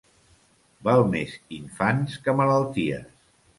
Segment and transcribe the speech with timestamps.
[0.87, 3.09] Val més infants que malalties.